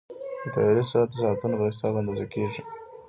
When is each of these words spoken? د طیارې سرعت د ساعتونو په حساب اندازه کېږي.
د 0.43 0.43
طیارې 0.53 0.83
سرعت 0.89 1.09
د 1.11 1.15
ساعتونو 1.21 1.55
په 1.59 1.65
حساب 1.69 1.93
اندازه 2.01 2.25
کېږي. 2.33 2.61